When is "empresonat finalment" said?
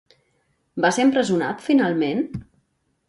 1.07-2.25